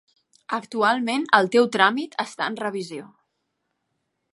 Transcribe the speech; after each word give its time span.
Actualment 0.57 1.27
el 1.41 1.51
teu 1.57 1.69
tràmit 1.77 2.19
està 2.27 2.51
en 2.53 2.59
revisió. 2.65 3.11